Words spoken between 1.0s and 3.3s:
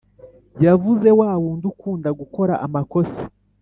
wawundi ukunda gukora amakosa